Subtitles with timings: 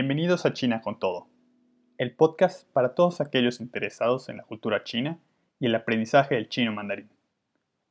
[0.00, 1.26] Bienvenidos a China con Todo,
[1.96, 5.18] el podcast para todos aquellos interesados en la cultura china
[5.58, 7.10] y el aprendizaje del chino mandarín.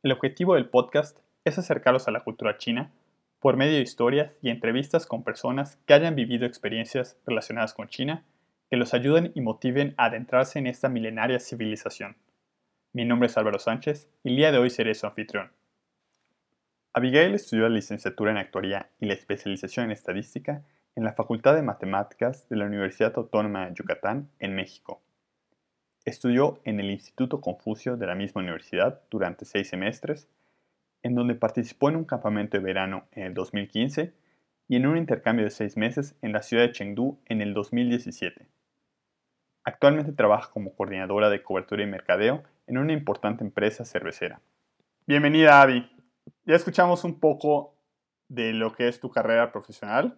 [0.04, 2.93] El objetivo del podcast es acercarlos a la cultura china
[3.42, 8.24] por medio de historias y entrevistas con personas que hayan vivido experiencias relacionadas con China
[8.70, 12.16] que los ayuden y motiven a adentrarse en esta milenaria civilización.
[12.94, 15.52] Mi nombre es Álvaro Sánchez y el día de hoy seré su anfitrión.
[16.94, 20.64] Abigail estudió la licenciatura en actuaría y la especialización en estadística
[20.97, 25.00] en la Facultad de Matemáticas de la Universidad Autónoma de Yucatán, en México.
[26.05, 30.28] Estudió en el Instituto Confucio de la misma universidad durante seis semestres,
[31.04, 34.11] en donde participó en un campamento de verano en el 2015
[34.67, 38.47] y en un intercambio de seis meses en la ciudad de Chengdu en el 2017.
[39.66, 44.41] Actualmente trabaja como coordinadora de cobertura y mercadeo en una importante empresa cervecera.
[45.05, 45.88] Bienvenida, Abby.
[46.45, 47.75] Ya escuchamos un poco
[48.29, 50.17] de lo que es tu carrera profesional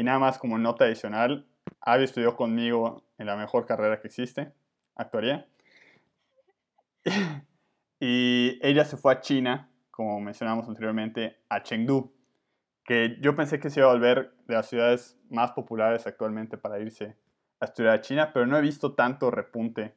[0.00, 1.46] y nada más como nota adicional,
[1.82, 4.50] Abby estudió conmigo en la mejor carrera que existe,
[4.96, 5.46] actuaría.
[8.00, 12.14] y ella se fue a China, como mencionamos anteriormente, a Chengdu,
[12.82, 16.80] que yo pensé que se iba a volver de las ciudades más populares actualmente para
[16.80, 17.18] irse
[17.60, 19.94] a estudiar a China, pero no he visto tanto repunte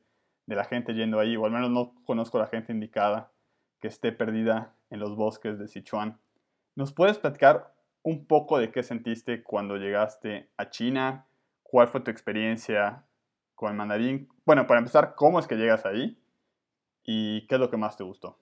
[0.47, 3.31] de la gente yendo ahí, o al menos no conozco a la gente indicada
[3.79, 6.19] que esté perdida en los bosques de Sichuan.
[6.75, 7.72] ¿Nos puedes platicar
[8.03, 11.25] un poco de qué sentiste cuando llegaste a China,
[11.63, 13.03] cuál fue tu experiencia
[13.55, 14.29] con el mandarín.
[14.45, 16.17] Bueno, para empezar, ¿cómo es que llegas ahí?
[17.03, 18.37] ¿Y qué es lo que más te gustó?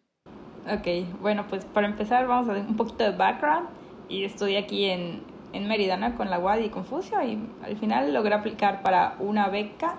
[0.67, 3.69] Ok, bueno, pues para empezar vamos a dar un poquito de background.
[4.09, 8.33] Y estudié aquí en, en Meridana con la UAD y Confucio y al final logré
[8.33, 9.95] aplicar para una beca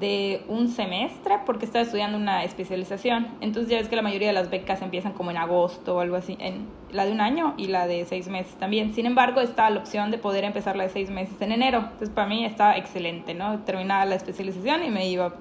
[0.00, 3.28] de un semestre porque estaba estudiando una especialización.
[3.40, 6.16] Entonces ya ves que la mayoría de las becas empiezan como en agosto o algo
[6.16, 8.92] así, en la de un año y la de seis meses también.
[8.94, 11.78] Sin embargo, está la opción de poder empezar la de seis meses en enero.
[11.78, 13.60] Entonces para mí está excelente, ¿no?
[13.60, 15.34] Terminaba la especialización y me iba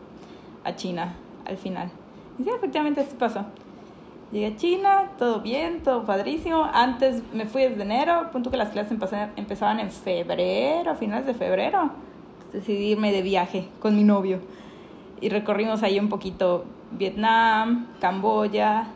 [0.63, 1.89] a China al final.
[2.37, 3.45] Y sí, efectivamente así pasó.
[4.31, 6.67] Llegué a China, todo bien, todo padrísimo.
[6.73, 8.97] Antes me fui desde enero, punto que las clases
[9.35, 11.91] empezaban en febrero, finales de febrero
[12.53, 14.39] decidí irme de viaje con mi novio.
[15.19, 18.87] Y recorrimos ahí un poquito Vietnam, Camboya,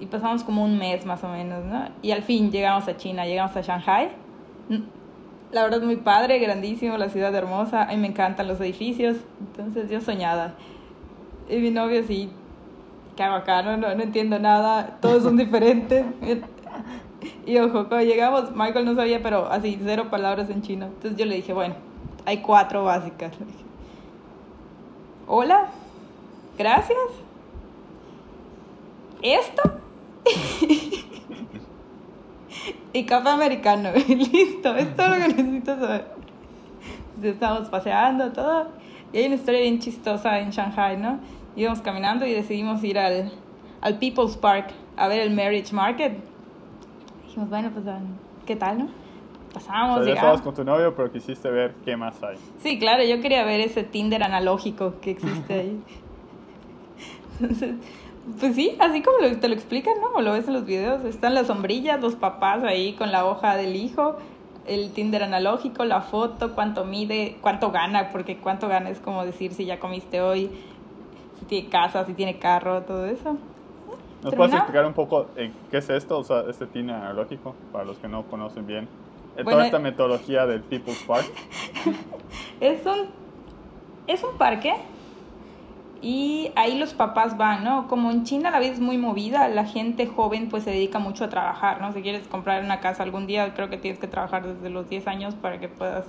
[0.00, 1.88] y pasamos como un mes más o menos, ¿no?
[2.02, 4.10] Y al fin llegamos a China, llegamos a Shanghai.
[5.52, 9.88] La verdad muy padre, grandísimo, la ciudad hermosa, a mí me encantan los edificios, entonces
[9.88, 10.54] yo soñada.
[11.48, 12.30] Y mi novio sí,
[13.16, 13.62] ¿qué hago acá?
[13.62, 16.04] No, no, no entiendo nada, todos son diferentes.
[17.46, 20.86] Y ojo, cuando llegamos, Michael no sabía, pero así, cero palabras en chino.
[20.86, 21.74] Entonces yo le dije, bueno,
[22.26, 23.32] hay cuatro básicas.
[25.28, 25.68] Hola,
[26.58, 26.98] gracias.
[29.22, 29.62] ¿Esto?
[32.92, 33.90] y café americano.
[34.08, 36.16] Listo, es lo que necesito saber.
[37.22, 38.66] Estamos paseando, todo.
[39.12, 41.20] Y hay una historia bien chistosa en Shanghai, ¿no?
[41.54, 43.32] Íbamos caminando y decidimos ir al,
[43.80, 46.18] al People's Park a ver el Marriage Market.
[47.24, 47.84] Dijimos, bueno, pues,
[48.44, 49.05] ¿qué tal, no?
[49.56, 50.00] Pasamos.
[50.00, 52.36] O sea, ya estabas con tu novio, pero quisiste ver qué más hay.
[52.62, 55.80] Sí, claro, yo quería ver ese Tinder analógico que existe ahí.
[58.40, 60.20] pues sí, así como te lo explican, ¿no?
[60.20, 61.04] Lo ves en los videos.
[61.04, 64.16] Están las sombrillas, los papás ahí con la hoja del hijo,
[64.66, 69.54] el Tinder analógico, la foto, cuánto mide, cuánto gana, porque cuánto gana es como decir
[69.54, 70.50] si ya comiste hoy,
[71.38, 73.38] si tiene casa, si tiene carro, todo eso.
[74.22, 77.84] ¿Nos puedes explicar un poco eh, qué es esto, o sea, este Tinder analógico, para
[77.84, 78.88] los que no conocen bien?
[79.44, 81.26] Toda esta metodología del People's Park?
[82.60, 83.08] es un,
[84.06, 84.74] es un parque
[86.02, 87.88] y ahí los papás van, ¿no?
[87.88, 91.24] Como en China la vida es muy movida, la gente joven pues se dedica mucho
[91.24, 91.92] a trabajar, ¿no?
[91.92, 95.06] Si quieres comprar una casa algún día, creo que tienes que trabajar desde los 10
[95.08, 96.06] años para que puedas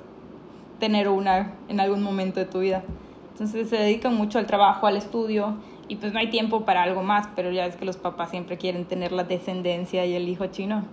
[0.80, 2.84] tener una en algún momento de tu vida.
[3.32, 5.56] Entonces se dedican mucho al trabajo, al estudio
[5.88, 8.58] y pues no hay tiempo para algo más, pero ya es que los papás siempre
[8.58, 10.84] quieren tener la descendencia y el hijo chino.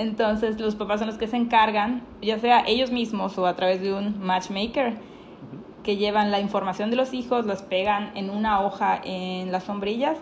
[0.00, 3.82] Entonces los papás son los que se encargan, ya sea ellos mismos o a través
[3.82, 4.94] de un matchmaker,
[5.84, 10.16] que llevan la información de los hijos, los pegan en una hoja en las sombrillas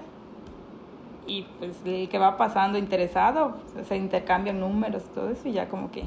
[1.28, 3.54] y pues el que va pasando interesado
[3.86, 6.02] se intercambian números, todo eso y ya como que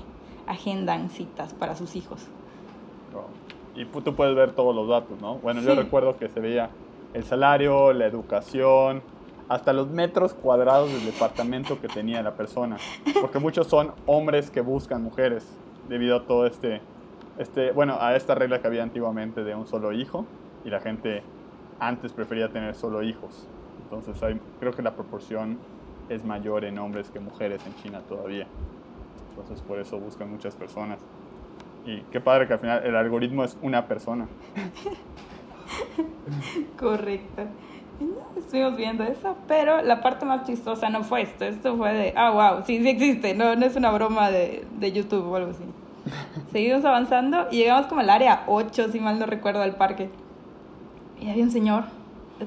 [0.47, 2.27] agendan citas para sus hijos.
[3.73, 5.35] Y tú puedes ver todos los datos, ¿no?
[5.35, 6.71] Bueno, yo recuerdo que se veía
[7.13, 9.01] el salario, la educación,
[9.51, 12.77] hasta los metros cuadrados del departamento que tenía la persona.
[13.19, 15.45] Porque muchos son hombres que buscan mujeres
[15.89, 16.80] debido a todo este,
[17.38, 20.25] este, bueno, a esta regla que había antiguamente de un solo hijo
[20.63, 21.21] y la gente
[21.81, 23.45] antes prefería tener solo hijos.
[23.83, 25.57] Entonces hay, creo que la proporción
[26.07, 28.47] es mayor en hombres que mujeres en China todavía.
[29.31, 31.00] Entonces por eso buscan muchas personas.
[31.86, 34.30] Y qué padre que al final el algoritmo es una persona.
[36.80, 37.47] Correcto.
[38.38, 41.45] Estuvimos viendo eso, pero la parte más chistosa no fue esto.
[41.45, 44.92] Esto fue de, ah, wow, sí, sí existe, no, no es una broma de, de
[44.92, 45.63] YouTube o algo así.
[46.51, 50.09] Seguimos avanzando y llegamos como al área 8, si mal no recuerdo, del parque.
[51.19, 51.83] Y había un señor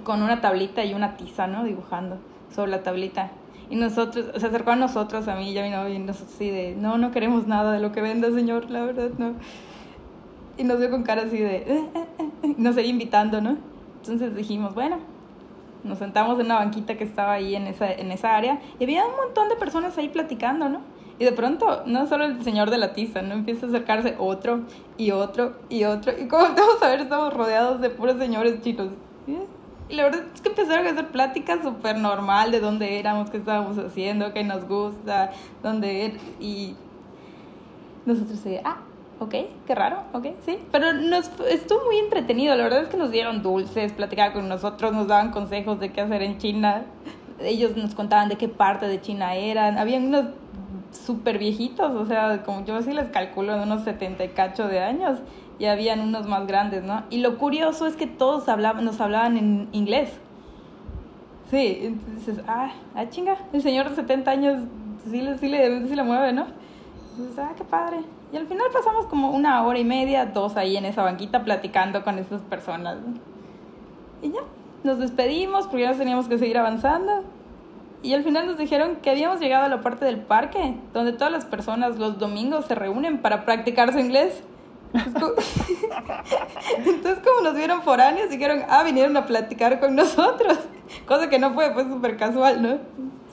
[0.03, 1.65] con una tablita y una tiza, ¿no?
[1.65, 2.19] Dibujando
[2.55, 3.31] sobre la tablita.
[3.71, 6.51] Y nosotros, se acercó a nosotros, a mí y a mi novio, y nos así
[6.51, 9.35] de, no, no queremos nada de lo que venda, señor, la verdad, no.
[10.59, 11.65] Y nos dio con cara así de, eh,
[11.95, 12.07] eh,
[12.43, 13.57] eh", nos seguía invitando, ¿no?
[14.01, 14.99] Entonces dijimos, bueno,
[15.85, 19.07] nos sentamos en una banquita que estaba ahí en esa, en esa área y había
[19.07, 20.81] un montón de personas ahí platicando, ¿no?
[21.19, 23.35] Y de pronto, no solo el señor de la tiza, ¿no?
[23.35, 24.63] Empieza a acercarse otro
[24.97, 26.13] y otro y otro.
[26.19, 28.89] Y como vamos a ver, estamos rodeados de puros señores chinos.
[29.89, 33.37] Y la verdad es que empezaron a hacer pláticas súper normal de dónde éramos, qué
[33.37, 35.31] estábamos haciendo, qué nos gusta,
[35.63, 36.07] dónde...
[36.07, 36.75] Er-, y
[38.07, 38.79] nosotros, ah,
[39.25, 39.35] ok,
[39.67, 40.59] qué raro, ok, sí.
[40.73, 44.93] Pero nos estuvo muy entretenido, la verdad es que nos dieron dulces, platicaban con nosotros,
[44.93, 46.85] nos daban consejos de qué hacer en China.
[47.41, 49.79] Ellos nos contaban de qué parte de China eran.
[49.79, 50.27] Habían unos
[50.93, 54.81] súper viejitos, o sea, como yo sí les calculo, de unos 70 y cacho de
[54.81, 55.19] años,
[55.59, 57.03] y habían unos más grandes, ¿no?
[57.11, 60.11] Y lo curioso es que todos hablaban, nos hablaban en inglés.
[61.51, 64.63] Sí, entonces, ah, ah, chinga, el señor de 70 años
[65.11, 66.47] sí, sí, le, sí le mueve, ¿no?
[67.17, 67.99] Entonces, ah, qué padre.
[68.33, 72.03] Y al final pasamos como una hora y media, dos ahí en esa banquita platicando
[72.03, 72.99] con esas personas.
[74.21, 74.41] Y ya,
[74.83, 77.23] nos despedimos porque ya teníamos que seguir avanzando.
[78.03, 81.33] Y al final nos dijeron que habíamos llegado a la parte del parque, donde todas
[81.33, 84.43] las personas los domingos se reúnen para practicar su inglés.
[84.93, 85.69] Entonces,
[87.25, 90.59] como nos vieron foráneos, dijeron, ah, vinieron a platicar con nosotros.
[91.07, 92.79] Cosa que no fue, fue súper casual, ¿no?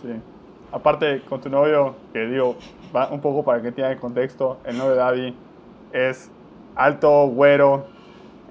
[0.01, 0.21] Sí.
[0.71, 2.55] Aparte, con tu novio, que digo,
[2.95, 5.33] va un poco para que tenga el contexto, el novio de David
[5.91, 6.31] es
[6.75, 7.85] alto, güero.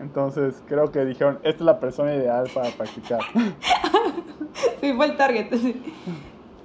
[0.00, 3.20] Entonces, creo que dijeron, esta es la persona ideal para practicar.
[4.81, 5.50] sí, fue el target.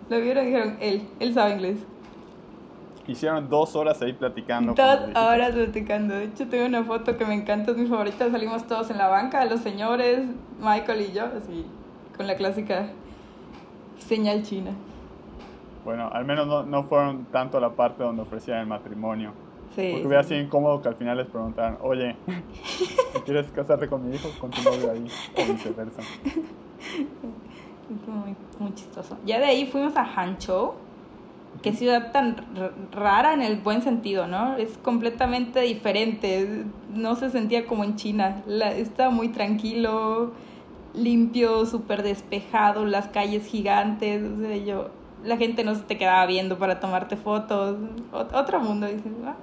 [0.09, 1.79] Lo vieron y dijeron, él, él sabe inglés.
[3.07, 4.73] Hicieron dos horas ahí platicando.
[4.73, 6.15] Dos horas platicando.
[6.15, 8.31] De hecho, tengo una foto que me encanta, es mi favorita.
[8.31, 10.25] Salimos todos en la banca, los señores,
[10.59, 11.65] Michael y yo, así,
[12.17, 12.89] con la clásica
[13.99, 14.71] señal china.
[15.85, 19.31] Bueno, al menos no, no fueron tanto a la parte donde ofrecían el matrimonio.
[19.75, 22.15] Sí, Porque hubiera sido incómodo que al final les preguntaran, oye,
[23.25, 25.05] ¿quieres casarte con mi hijo con tu novio ahí?
[25.37, 26.01] O viceversa.
[28.07, 29.15] Muy, muy chistoso.
[29.25, 30.73] Ya de ahí fuimos a Hanzhou
[31.61, 32.35] qué ciudad tan
[32.91, 34.57] rara en el buen sentido, ¿no?
[34.57, 40.31] Es completamente diferente, no se sentía como en China, la, estaba muy tranquilo,
[40.93, 44.89] limpio, súper despejado, las calles gigantes, o sea, yo,
[45.25, 47.77] la gente no se te quedaba viendo para tomarte fotos,
[48.11, 49.35] otro mundo, dices, ah".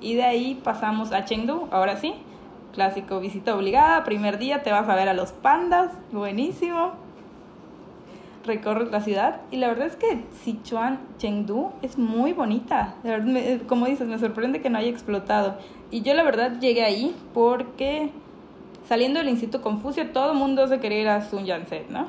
[0.00, 2.14] Y de ahí pasamos a Chengdu, ahora sí,
[2.72, 6.92] clásico visita obligada, primer día te vas a ver a los pandas, buenísimo
[8.44, 12.94] recorres la ciudad y la verdad es que Sichuan, Chengdu es muy bonita.
[13.66, 15.56] como dices, me sorprende que no haya explotado.
[15.90, 18.10] Y yo la verdad llegué ahí porque
[18.88, 22.08] saliendo del Instituto Confucio todo el mundo se quería ir a Sun Yat-sen, ¿no?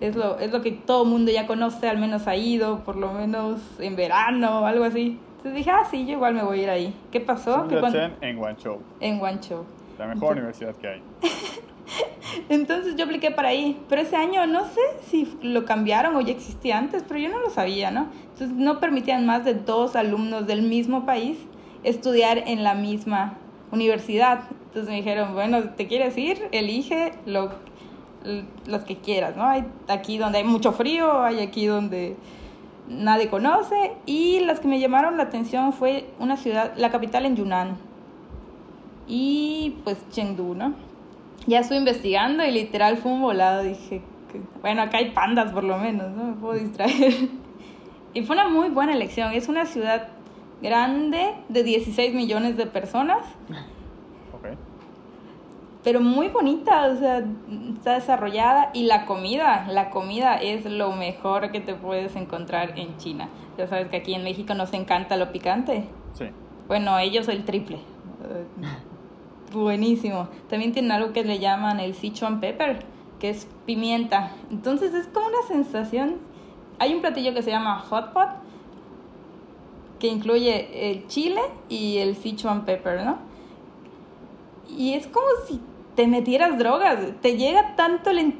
[0.00, 2.96] Es lo, es lo que todo el mundo ya conoce, al menos ha ido, por
[2.96, 5.18] lo menos en verano o algo así.
[5.36, 6.94] Entonces dije, ah, sí, yo igual me voy a ir ahí.
[7.10, 7.68] ¿Qué pasó?
[7.68, 8.78] Yat-sen en Guangzhou.
[9.00, 9.64] En Guangzhou.
[9.98, 11.02] La mejor universidad que hay.
[12.48, 16.32] Entonces yo apliqué para ahí, pero ese año no sé si lo cambiaron o ya
[16.32, 18.08] existía antes, pero yo no lo sabía, ¿no?
[18.32, 21.38] Entonces no permitían más de dos alumnos del mismo país
[21.82, 23.38] estudiar en la misma
[23.72, 24.42] universidad.
[24.66, 26.48] Entonces me dijeron, bueno, ¿te quieres ir?
[26.52, 27.50] Elige lo,
[28.66, 29.44] los que quieras, ¿no?
[29.44, 32.16] Hay aquí donde hay mucho frío, hay aquí donde
[32.88, 37.36] nadie conoce y las que me llamaron la atención fue una ciudad, la capital en
[37.36, 37.78] Yunnan
[39.06, 40.74] y pues Chengdu, ¿no?
[41.46, 43.62] ya estuve investigando y literal fue un volado.
[43.62, 44.02] Dije,
[44.60, 46.24] bueno, acá hay pandas por lo menos, ¿no?
[46.24, 47.14] Me puedo distraer.
[48.12, 49.32] Y fue una muy buena elección.
[49.34, 50.08] Es una ciudad
[50.60, 53.24] grande de 16 millones de personas.
[55.82, 57.24] Pero muy bonita, o sea,
[57.74, 58.70] está desarrollada.
[58.74, 63.28] Y la comida, la comida es lo mejor que te puedes encontrar en China.
[63.56, 65.86] Ya sabes que aquí en México nos encanta lo picante.
[66.12, 66.26] Sí.
[66.68, 67.78] Bueno, ellos el triple
[69.52, 70.28] buenísimo.
[70.48, 72.84] También tienen algo que le llaman el Sichuan pepper,
[73.18, 74.32] que es pimienta.
[74.50, 76.16] Entonces es como una sensación.
[76.78, 78.28] Hay un platillo que se llama hot pot,
[79.98, 83.18] que incluye el chile y el Sichuan pepper, ¿no?
[84.68, 85.60] Y es como si
[86.00, 86.98] te metieras drogas.
[87.20, 88.34] Te llega tanto el,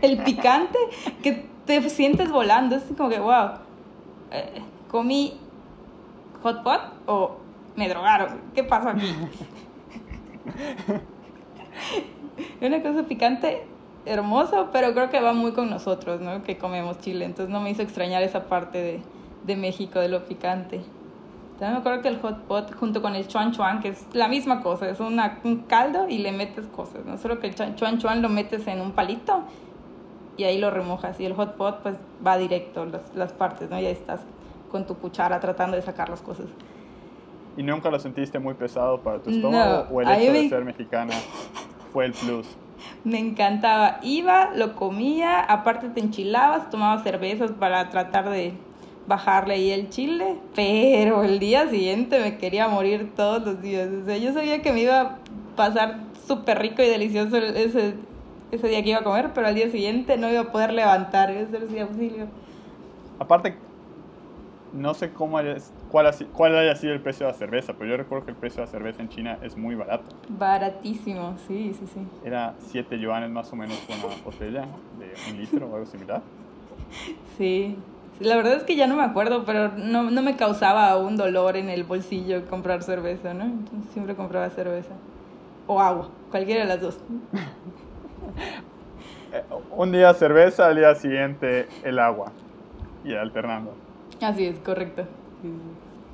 [0.00, 0.78] el, picante
[1.22, 2.76] que te sientes volando.
[2.76, 3.58] Es como que, wow.
[4.30, 5.38] Eh, comí
[6.42, 7.36] hot pot o
[7.76, 8.40] me drogaron.
[8.54, 9.14] ¿Qué pasó aquí?
[12.62, 13.66] Una cosa picante,
[14.06, 16.42] hermoso, pero creo que va muy con nosotros, ¿no?
[16.42, 17.26] Que comemos chile.
[17.26, 19.02] Entonces no me hizo extrañar esa parte de,
[19.44, 20.80] de México, de lo picante.
[21.58, 24.26] También me acuerdo que el hot pot junto con el chuan chuan, que es la
[24.26, 27.16] misma cosa, es una, un caldo y le metes cosas, ¿no?
[27.16, 29.42] Solo que el chuan chuan lo metes en un palito
[30.36, 31.96] y ahí lo remojas y el hot pot pues
[32.26, 33.80] va directo las, las partes, ¿no?
[33.80, 34.20] Y ahí estás
[34.70, 36.46] con tu cuchara tratando de sacar las cosas.
[37.56, 41.14] ¿Y nunca lo sentiste muy pesado para tu estómago o el hecho de ser mexicana
[41.92, 42.48] fue el plus?
[43.04, 43.98] Me encantaba.
[44.02, 48.54] Iba, lo comía, aparte te enchilabas, tomabas cervezas para tratar de
[49.06, 53.88] bajarle ahí el chile, pero el día siguiente me quería morir todos los días.
[54.02, 55.18] O sea, yo sabía que me iba a
[55.56, 57.94] pasar súper rico y delicioso ese,
[58.50, 61.30] ese día que iba a comer, pero al día siguiente no iba a poder levantar,
[61.30, 62.26] eso era auxilio.
[63.18, 63.56] Aparte,
[64.72, 65.38] no sé cómo
[65.88, 68.60] cuál, cuál haya sido el precio de la cerveza, pero yo recuerdo que el precio
[68.60, 70.04] de la cerveza en China es muy barato.
[70.28, 72.00] Baratísimo, sí, sí, sí.
[72.24, 74.66] Era 7 yuanes más o menos por una botella
[74.98, 76.22] de un litro o algo similar.
[77.36, 77.76] Sí.
[78.20, 81.56] La verdad es que ya no me acuerdo, pero no, no me causaba un dolor
[81.56, 83.44] en el bolsillo comprar cerveza, ¿no?
[83.44, 84.94] Entonces siempre compraba cerveza.
[85.66, 86.98] O agua, cualquiera de las dos.
[89.32, 89.42] Eh,
[89.72, 92.30] un día cerveza, al día siguiente el agua.
[93.04, 93.74] Y alternando.
[94.20, 95.04] Así es, correcto.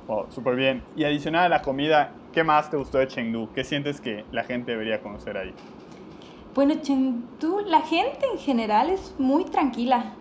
[0.07, 0.81] Wow, súper bien.
[0.95, 3.49] Y adicional a la comida, ¿qué más te gustó de Chengdu?
[3.53, 5.53] ¿Qué sientes que la gente debería conocer ahí?
[6.55, 10.15] Bueno, Chengdu, la gente en general es muy tranquila.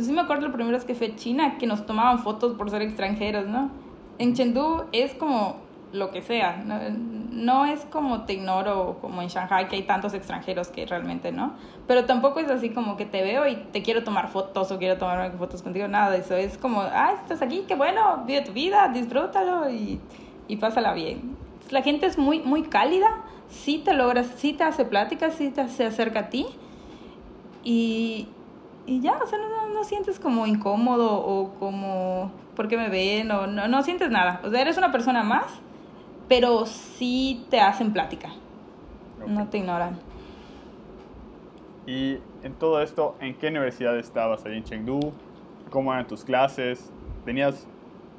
[0.00, 2.70] Sí me acuerdo la primera vez que fui a China, que nos tomaban fotos por
[2.70, 3.70] ser extranjeros, ¿no?
[4.18, 5.56] En Chengdu es como
[5.94, 6.62] lo que sea.
[7.30, 11.54] No, es como te ignoro como en Shanghai, que hay tantos extranjeros que realmente no.
[11.86, 14.98] Pero tampoco es así como que te veo y te quiero tomar fotos o quiero
[14.98, 15.88] tomar fotos contigo.
[15.88, 16.36] Nada de eso.
[16.36, 20.00] Es como, ah, estás aquí, qué bueno, vive tu vida, disfrútalo y,
[20.48, 21.36] y pásala bien.
[21.70, 23.08] La gente es muy, muy cálida.
[23.48, 26.46] Sí te logras, sí te hace pláticas, sí te se acerca a ti.
[27.62, 28.28] Y,
[28.86, 33.30] y ya, o sea, no, no, sientes como incómodo o como, ¿por qué me ven?
[33.30, 34.40] O no, no sientes nada.
[34.44, 35.60] O sea, eres una persona más
[36.28, 38.30] pero sí te hacen plática,
[39.26, 39.98] no te ignoran.
[41.86, 45.12] Y en todo esto, ¿en qué universidad estabas ahí en Chengdu?
[45.70, 46.90] ¿Cómo eran tus clases?
[47.24, 47.66] Tenías,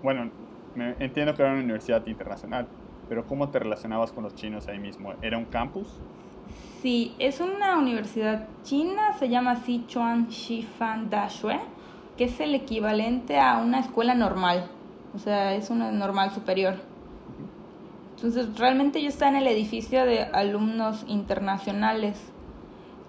[0.03, 0.29] bueno,
[0.75, 2.67] me, entiendo que era una universidad internacional,
[3.09, 5.13] pero ¿cómo te relacionabas con los chinos ahí mismo?
[5.21, 5.99] ¿Era un campus?
[6.85, 11.59] Sí, es una universidad china, se llama Sichuan Shifan Dashue,
[12.15, 14.67] que es el equivalente a una escuela normal,
[15.15, 16.75] o sea, es una normal superior.
[18.13, 22.21] Entonces, realmente yo estaba en el edificio de alumnos internacionales.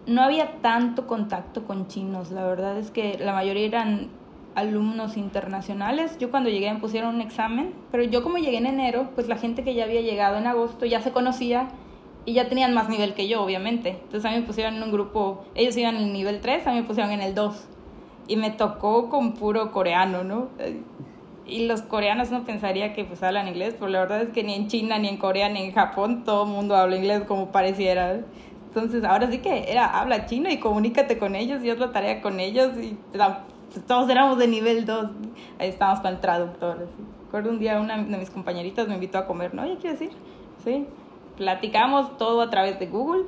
[0.06, 4.08] No había tanto contacto con chinos, la verdad es que la mayoría eran
[4.54, 6.16] alumnos internacionales.
[6.18, 9.36] Yo cuando llegué me pusieron un examen, pero yo como llegué en enero, pues la
[9.36, 11.68] gente que ya había llegado en agosto ya se conocía
[12.26, 13.90] y ya tenían más nivel que yo, obviamente.
[13.90, 16.72] Entonces a mí me pusieron en un grupo, ellos iban en el nivel 3, a
[16.72, 17.68] mí me pusieron en el 2.
[18.28, 20.48] Y me tocó con puro coreano, ¿no?
[21.48, 24.54] y los coreanos no pensaría que pues hablan inglés, pero la verdad es que ni
[24.54, 28.20] en China, ni en Corea, ni en Japón todo el mundo habla inglés como pareciera.
[28.68, 32.20] Entonces ahora sí que era, habla chino y comunícate con ellos y haz la tarea
[32.20, 35.10] con ellos y pues, todos éramos de nivel 2.
[35.58, 36.88] Ahí estábamos con el traductor.
[37.26, 39.64] Recuerdo un día una de mis compañeritas me invitó a comer, ¿no?
[39.66, 40.10] ¿Ya quiero decir?
[40.64, 40.86] Sí.
[41.36, 43.24] Platicamos todo a través de Google.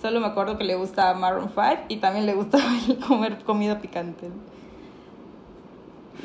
[0.00, 2.64] Solo me acuerdo que le gustaba Maroon 5 y también le gustaba
[3.08, 4.30] comer comida picante.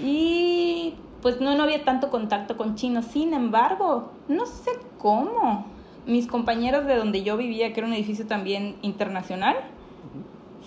[0.01, 3.05] Y pues no, no había tanto contacto con chinos.
[3.05, 5.65] Sin embargo, no sé cómo.
[6.05, 9.57] Mis compañeros de donde yo vivía, que era un edificio también internacional,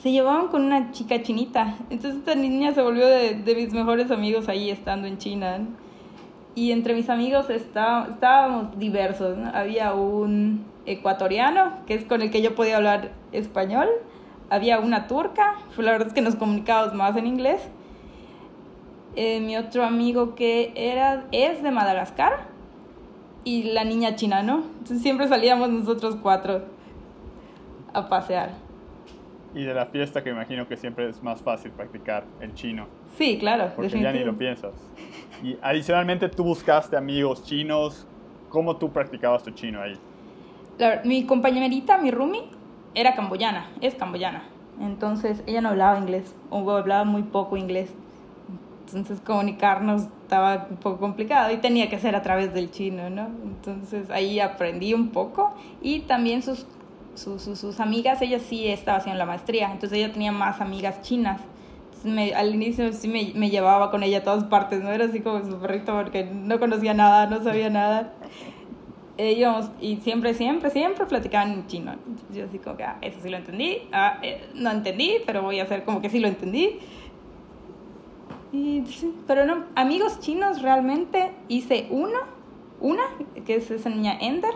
[0.02, 1.76] se llevaban con una chica chinita.
[1.90, 5.60] Entonces esta niña se volvió de, mis mejores amigos ahí estando en China.
[6.58, 9.38] Y entre mis amigos está, estábamos diversos.
[9.54, 13.86] Había un ecuatoriano, que es con el que yo podía hablar español.
[14.50, 17.60] Había una turca, la verdad es que nos comunicábamos más en inglés
[19.14, 22.46] eh, mi otro amigo que era, es de Madagascar
[23.44, 24.64] y la niña china, ¿no?
[24.84, 26.62] Siempre salíamos nosotros cuatro
[27.92, 28.67] a pasear.
[29.54, 32.86] Y de la fiesta que imagino que siempre es más fácil practicar el chino.
[33.16, 33.72] Sí, claro.
[33.74, 34.74] Porque ya ni lo piensas.
[35.42, 38.06] Y adicionalmente tú buscaste amigos chinos.
[38.48, 39.98] ¿Cómo tú practicabas tu chino ahí?
[41.04, 42.44] mi compañerita, mi roomie,
[42.94, 44.44] era camboyana, es camboyana.
[44.80, 47.92] Entonces ella no hablaba inglés o hablaba muy poco inglés.
[48.86, 53.28] Entonces comunicarnos estaba un poco complicado y tenía que ser a través del chino, ¿no?
[53.44, 56.66] Entonces ahí aprendí un poco y también sus,
[57.18, 61.40] sus, sus, amigas, ella sí estaba haciendo la maestría, entonces ella tenía más amigas chinas.
[62.04, 64.90] me, al inicio sí me, me, llevaba con ella a todas partes, ¿no?
[64.90, 68.14] Era así como su perrito porque no conocía nada, no sabía nada.
[69.16, 71.96] Ellos, y siempre, siempre, siempre platicaban en chino.
[72.32, 75.58] Yo así como que, ah, eso sí lo entendí, ah, eh, no entendí, pero voy
[75.58, 76.78] a hacer como que sí lo entendí.
[78.52, 78.84] Y,
[79.26, 82.18] pero no, amigos chinos realmente hice uno,
[82.80, 83.02] una,
[83.44, 84.54] que es esa niña Ender.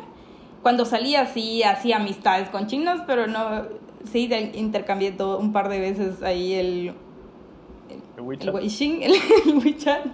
[0.62, 3.64] Cuando salía sí hacía amistades con chinos, pero no,
[4.10, 6.94] sí intercambié todo, un par de veces ahí el,
[8.16, 8.48] el WeChat.
[8.48, 9.12] El, Weixin, el,
[9.46, 10.06] el WeChat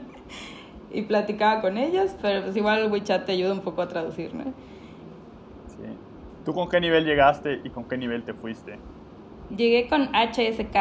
[0.90, 4.34] y platicaba con ellos, pero pues igual el WeChat te ayuda un poco a traducir,
[4.34, 4.44] ¿no?
[5.66, 5.84] Sí.
[6.44, 8.78] ¿Tú con qué nivel llegaste y con qué nivel te fuiste?
[9.54, 10.76] Llegué con HSK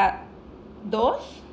[0.86, 1.44] 2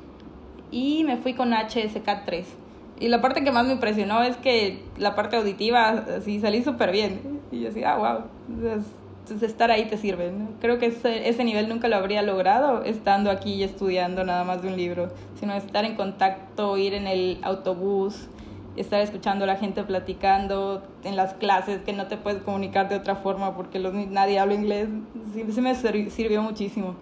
[0.71, 2.57] y me fui con HSK 3.
[2.99, 6.91] Y la parte que más me impresionó es que la parte auditiva, sí, salí súper
[6.91, 7.41] bien.
[7.51, 8.23] Y yo así, ah, wow.
[8.47, 10.31] Entonces, estar ahí te sirve.
[10.31, 10.49] ¿no?
[10.61, 14.61] Creo que ese, ese, nivel nunca lo habría logrado estando aquí y estudiando nada más
[14.61, 15.09] de un libro,
[15.39, 18.29] sino estar en contacto, ir en el autobús,
[18.77, 22.95] estar escuchando a la gente platicando en las clases que no te puedes comunicar de
[22.95, 24.89] otra forma porque los, nadie habla inglés,
[25.33, 26.95] sí, sí me sirvió muchísimo.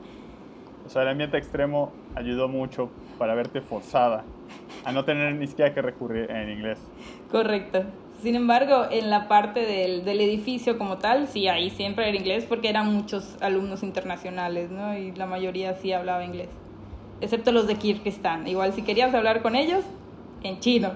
[0.86, 4.24] O sea, el ambiente extremo ayudó mucho para verte forzada
[4.86, 6.80] a no tener ni siquiera que recurrir en inglés.
[7.32, 7.84] Correcto.
[8.22, 12.46] Sin embargo, en la parte del, del edificio como tal, sí, ahí siempre era inglés
[12.48, 14.98] porque eran muchos alumnos internacionales, ¿no?
[14.98, 16.50] Y la mayoría sí hablaba inglés.
[17.20, 18.48] Excepto los de Kirguistán.
[18.48, 19.84] Igual si querías hablar con ellos,
[20.44, 20.92] en chino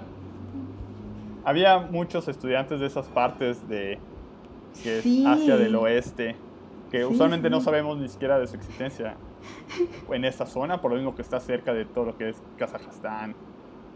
[1.48, 3.98] había muchos estudiantes de esas partes de
[4.84, 6.36] que es Asia del Oeste,
[6.92, 9.16] que usualmente no sabemos ni siquiera de su existencia
[10.12, 13.36] en esta zona, por lo mismo que está cerca de todo lo que es Kazajstán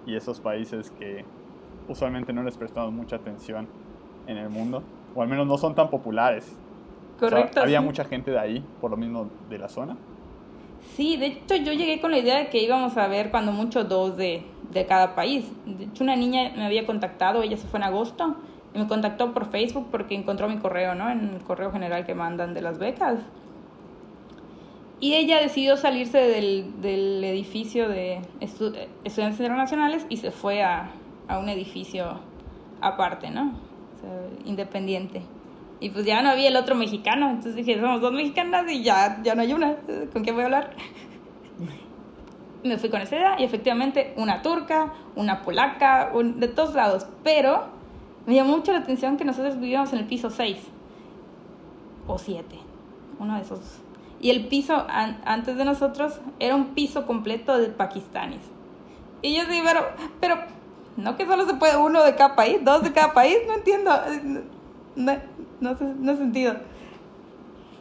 [0.05, 1.25] y esos países que
[1.87, 3.67] usualmente no les prestamos mucha atención
[4.27, 4.83] en el mundo,
[5.15, 6.55] o al menos no son tan populares.
[7.19, 7.61] Correcto.
[7.61, 9.95] había mucha gente de ahí, por lo mismo de la zona.
[10.95, 13.83] Sí, de hecho yo llegué con la idea de que íbamos a ver cuando mucho
[13.83, 15.51] dos de, de cada país.
[15.65, 18.35] De hecho, una niña me había contactado, ella se fue en agosto,
[18.73, 21.09] y me contactó por Facebook porque encontró mi correo, ¿no?
[21.09, 23.19] En el correo general que mandan de las becas.
[25.01, 30.91] Y ella decidió salirse del, del edificio de estudiantes internacionales y se fue a,
[31.27, 32.19] a un edificio
[32.79, 33.53] aparte, ¿no?
[34.45, 35.23] Independiente.
[35.79, 39.19] Y pues ya no había el otro mexicano, entonces dije, somos dos mexicanas y ya,
[39.23, 39.75] ya no hay una,
[40.13, 40.75] ¿con quién voy a hablar?
[42.63, 47.07] me fui con esa idea y efectivamente una turca, una polaca, de todos lados.
[47.23, 47.65] Pero
[48.25, 50.57] me llamó mucho la atención que nosotros vivíamos en el piso 6
[52.07, 52.59] o 7,
[53.19, 53.81] uno de esos.
[54.21, 58.43] Y el piso antes de nosotros era un piso completo de pakistaníes.
[59.23, 59.81] Y yo sí, pero,
[60.19, 60.35] pero,
[60.95, 63.91] no que solo se puede uno de cada país, dos de cada país, no entiendo.
[64.95, 65.13] No,
[65.59, 66.55] no, no, sentido.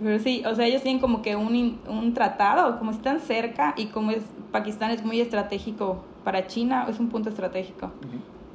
[0.03, 3.87] Pero sí, o sea, ellos tienen como que un, un tratado, como están cerca y
[3.87, 7.91] como es, Pakistán es muy estratégico para China, es un punto estratégico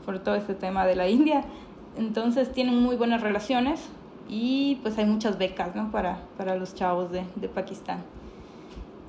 [0.06, 1.44] por todo este tema de la India.
[1.98, 3.90] Entonces tienen muy buenas relaciones
[4.28, 5.92] y pues hay muchas becas, ¿no?
[5.92, 8.04] Para, para los chavos de, de Pakistán.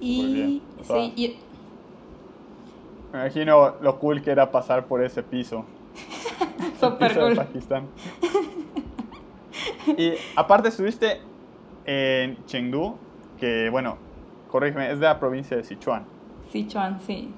[0.00, 1.36] Y sí, y,
[3.12, 5.64] me imagino lo cool que era pasar por ese piso.
[6.80, 7.30] Super cool.
[7.30, 7.86] De Pakistán.
[9.96, 11.20] y aparte estuviste
[11.86, 12.96] en Chengdu,
[13.38, 13.96] que bueno,
[14.48, 16.04] corrígeme, es de la provincia de Sichuan.
[16.50, 17.32] Sichuan, sí.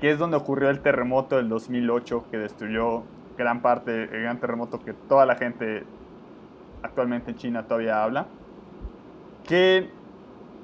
[0.00, 3.02] Que es donde ocurrió el terremoto del 2008 que destruyó
[3.36, 5.84] gran parte, el gran terremoto que toda la gente
[6.82, 8.26] actualmente en China todavía habla.
[9.44, 9.90] ¿Qué,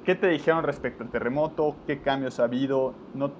[0.04, 1.76] qué te dijeron respecto al terremoto?
[1.86, 2.94] ¿Qué cambios ha habido?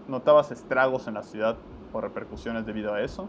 [0.09, 1.57] ¿Notabas estragos en la ciudad
[1.93, 3.29] o repercusiones debido a eso?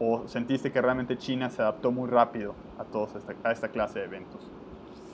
[0.00, 3.10] ¿O sentiste que realmente China se adaptó muy rápido a, todos
[3.42, 4.48] a esta clase de eventos?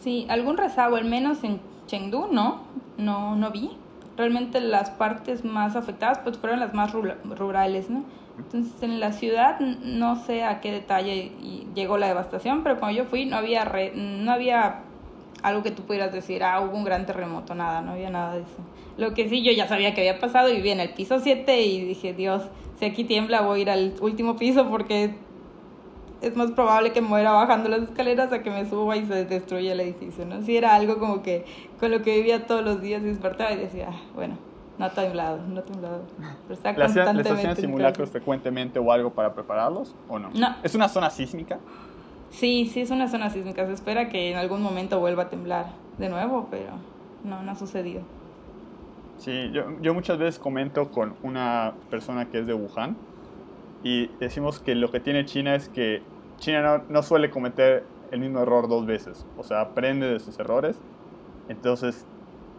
[0.00, 2.62] Sí, algún rezago, al menos en Chengdu, no,
[2.98, 3.78] no, no vi.
[4.16, 8.04] Realmente las partes más afectadas pues fueron las más rurales, ¿no?
[8.38, 11.32] Entonces en la ciudad no sé a qué detalle
[11.74, 14.82] llegó la devastación, pero cuando yo fui no había no había
[15.42, 18.40] algo que tú pudieras decir, ah, hubo un gran terremoto, nada, no había nada de
[18.40, 18.62] eso.
[18.96, 21.62] Lo que sí, yo ya sabía que había pasado y vi en el piso 7
[21.62, 22.44] y dije, Dios,
[22.78, 25.14] si aquí tiembla voy a ir al último piso porque
[26.22, 29.72] es más probable que muera bajando las escaleras a que me suba y se destruya
[29.72, 30.40] el edificio, ¿no?
[30.40, 31.44] Si era algo como que
[31.78, 34.38] con lo que vivía todos los días despertaba y decía, ah, bueno,
[34.78, 36.02] no ha temblado, no ha temblado.
[36.18, 40.30] Pero está constantemente ¿Les hacían simulacros frecuentemente o algo para prepararlos o no?
[40.34, 40.56] No.
[40.62, 41.58] ¿Es una zona sísmica?
[42.30, 43.66] Sí, sí es una zona sísmica.
[43.66, 45.66] Se espera que en algún momento vuelva a temblar
[45.98, 46.72] de nuevo, pero
[47.22, 48.02] no, no ha sucedido.
[49.18, 52.96] Sí, yo, yo muchas veces comento con una persona que es de Wuhan
[53.84, 56.02] y decimos que lo que tiene China es que
[56.38, 60.76] China no, suele cometer el mismo error dos veces, o sea, aprende de sus errores.
[61.48, 62.06] Entonces,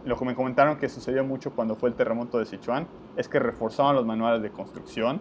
[0.06, 3.40] lo que me comentaron que sucedió mucho cuando fue el terremoto de Sichuan es que
[3.40, 5.20] reforzaban los manuales de construcción,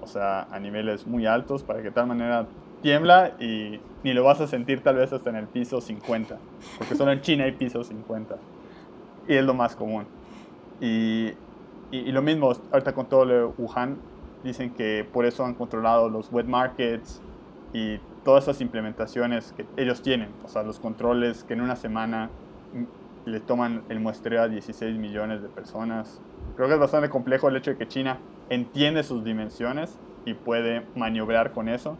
[0.00, 2.46] o sea, a niveles muy altos, para que de tal manera
[2.80, 6.38] tiembla y ni lo vas a sentir tal vez hasta en el piso 50,
[6.78, 8.36] porque solo en China hay piso 50
[9.28, 10.06] y es lo más común.
[10.80, 11.32] Y,
[11.90, 13.98] y, lo mismo, ahorita con todo lo Wuhan,
[14.42, 17.20] dicen que por eso han controlado los wet markets
[17.74, 22.30] y todas esas implementaciones que ellos tienen, o sea, los controles que en una semana
[23.24, 26.20] le toman el muestreo a 16 millones de personas.
[26.56, 30.86] Creo que es bastante complejo el hecho de que China entiende sus dimensiones y puede
[30.94, 31.96] maniobrar con eso,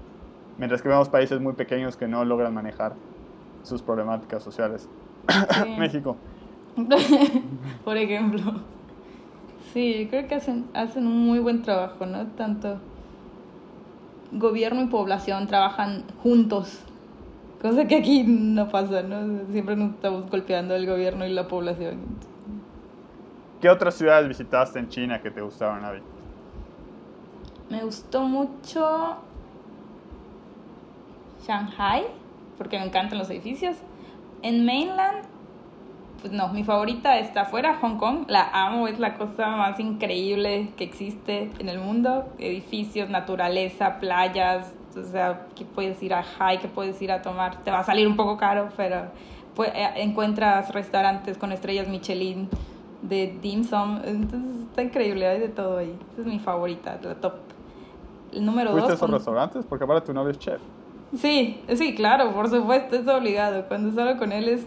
[0.59, 2.95] mientras que vemos países muy pequeños que no logran manejar
[3.63, 4.89] sus problemáticas sociales.
[5.79, 6.17] México.
[7.85, 8.61] Por ejemplo.
[9.73, 12.27] Sí, creo que hacen, hacen un muy buen trabajo, ¿no?
[12.29, 12.79] Tanto
[14.33, 16.81] gobierno y población trabajan juntos
[17.63, 19.47] Cosa que aquí no pasa, ¿no?
[19.53, 22.01] Siempre nos estamos golpeando el gobierno y la población.
[23.61, 26.01] ¿Qué otras ciudades visitaste en China que te gustaron, Avi?
[27.71, 29.17] Me gustó mucho
[31.47, 32.07] Shanghai,
[32.59, 33.77] porque me encantan los edificios.
[34.43, 35.25] En Mainland,
[36.21, 38.25] pues no, mi favorita está afuera, Hong Kong.
[38.27, 42.27] La amo, es la cosa más increíble que existe en el mundo.
[42.39, 47.63] Edificios, naturaleza, playas, o sea, que puedes ir a high, que puedes ir a tomar,
[47.63, 49.07] te va a salir un poco caro, pero
[49.55, 52.49] pues, encuentras restaurantes con estrellas Michelin
[53.03, 55.97] de dim sum, entonces está increíble, hay de todo ahí.
[56.13, 57.35] Esa es mi favorita, la top.
[58.33, 58.99] El número ¿Fuiste dos.
[58.99, 59.67] esos restaurantes?
[59.67, 60.61] Porque ahora tu novio es chef.
[61.19, 63.67] Sí, sí, claro, por supuesto, es obligado.
[63.69, 64.67] Cuando salgo con él es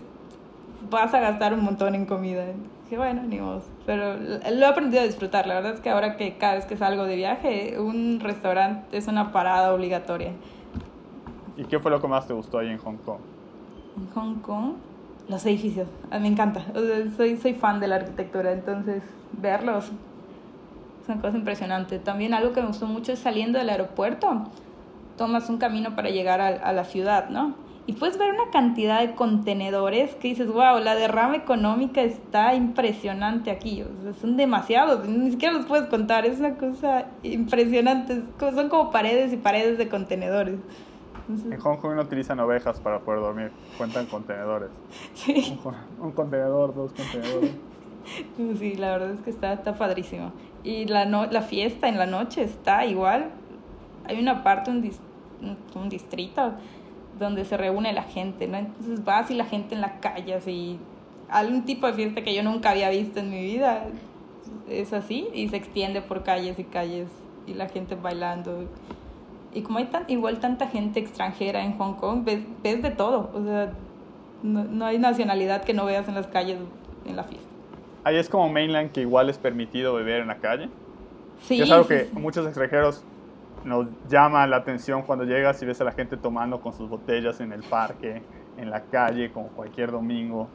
[0.89, 2.45] vas a gastar un montón en comida.
[2.85, 3.63] Dije, bueno, ni modo.
[3.87, 5.47] Pero lo he aprendido a disfrutar.
[5.47, 9.07] La verdad es que ahora que cada vez que salgo de viaje, un restaurante es
[9.07, 10.33] una parada obligatoria.
[11.57, 13.17] ¿Y qué fue lo que más te gustó ahí en Hong Kong?
[13.97, 14.73] En Hong Kong,
[15.27, 15.87] los edificios.
[16.11, 16.63] A mí me encanta.
[17.17, 19.85] soy, soy fan de la arquitectura, entonces verlos
[21.01, 21.97] es una cosa impresionante.
[21.97, 24.43] También algo que me gustó mucho es saliendo del aeropuerto,
[25.17, 27.55] tomas un camino para llegar a, a la ciudad, ¿no?
[27.87, 33.51] Y puedes ver una cantidad de contenedores que dices, wow, la derrama económica está impresionante
[33.51, 33.83] aquí.
[33.83, 38.23] O sea, son demasiados, ni siquiera los puedes contar, es una cosa impresionante.
[38.39, 40.59] Son como paredes y paredes de contenedores.
[41.29, 44.69] en Hong Kong no utilizan ovejas para poder dormir, cuentan contenedores.
[45.13, 45.59] Sí.
[46.01, 47.51] Un, contenedor, dos contenedores.
[48.59, 50.31] Sí, la verdad es que está, está padrísimo.
[50.63, 53.31] Y la, no, la fiesta en la noche está igual.
[54.07, 54.91] Hay una parte, un,
[55.73, 56.53] un distrito
[57.19, 58.57] donde se reúne la gente, ¿no?
[58.57, 60.79] Entonces vas y la gente en la calle, así,
[61.29, 63.85] algún tipo de fiesta que yo nunca había visto en mi vida,
[64.69, 67.07] es así, y se extiende por calles y calles,
[67.47, 68.65] y la gente bailando.
[69.53, 73.31] Y como hay tan, igual tanta gente extranjera en Hong Kong, ves, ves de todo,
[73.33, 73.71] o sea,
[74.43, 76.57] no, no, hay nacionalidad que no veas en las calles
[77.05, 77.47] en la fiesta.
[78.03, 80.69] Ahí es como mainland que igual es permitido beber en la calle.
[81.41, 81.61] Sí.
[81.61, 83.03] es algo que muchos extranjeros
[83.65, 87.41] nos llama la atención cuando llegas y ves a la gente tomando con sus botellas
[87.41, 88.21] en el parque,
[88.57, 90.47] en la calle, como cualquier domingo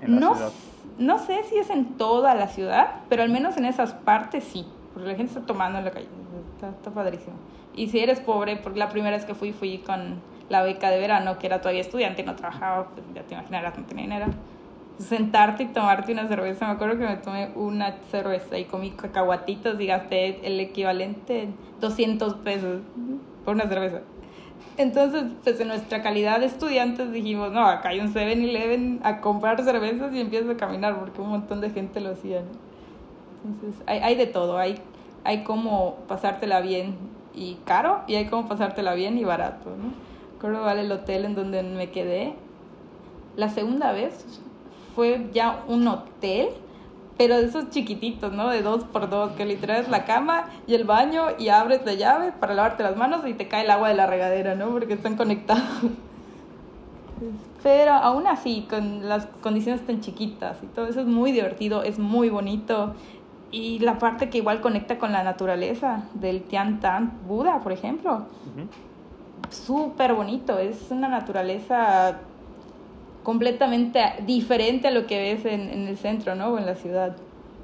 [0.00, 0.52] en la no, ciudad.
[0.98, 4.66] No sé si es en toda la ciudad, pero al menos en esas partes sí,
[4.94, 6.08] porque la gente está tomando en la calle,
[6.56, 7.36] está, padrísimo.
[7.76, 10.98] Y si eres pobre, porque la primera vez que fui, fui con la beca de
[10.98, 14.26] verano, que era todavía estudiante y no trabajaba, pues ya te imaginarás, no tenía dinero
[15.00, 16.66] sentarte y tomarte una cerveza.
[16.66, 21.48] Me acuerdo que me tomé una cerveza y comí cacahuatitos y gasté el equivalente
[21.80, 22.80] 200 pesos
[23.44, 24.02] por una cerveza.
[24.76, 29.62] Entonces, pues en nuestra calidad de estudiantes dijimos, no, acá hay un 7-Eleven a comprar
[29.62, 32.42] cervezas y empiezo a caminar porque un montón de gente lo hacía.
[33.44, 34.76] Entonces, hay, hay de todo, hay,
[35.24, 36.96] hay como pasártela bien
[37.34, 39.92] y caro y hay como pasártela bien y barato, ¿no?
[40.38, 42.34] Creo vale el hotel en donde me quedé.
[43.36, 44.24] La segunda vez
[44.94, 46.48] fue ya un hotel,
[47.18, 48.48] pero de esos chiquititos, ¿no?
[48.48, 51.94] De dos por dos, que literal es la cama y el baño y abres la
[51.94, 54.70] llave para lavarte las manos y te cae el agua de la regadera, ¿no?
[54.70, 55.62] Porque están conectados.
[57.62, 61.98] Pero aún así, con las condiciones tan chiquitas y todo eso es muy divertido, es
[61.98, 62.94] muy bonito.
[63.52, 68.22] Y la parte que igual conecta con la naturaleza del Tian Tan Buda, por ejemplo.
[69.50, 72.20] Súper bonito, es una naturaleza
[73.22, 76.48] completamente diferente a lo que ves en, en, el centro, ¿no?
[76.48, 77.16] O en la ciudad.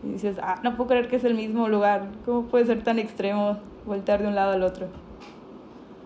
[0.03, 2.09] Y dices, ah, no puedo creer que es el mismo lugar.
[2.25, 4.89] ¿Cómo puede ser tan extremo voltear de un lado al otro?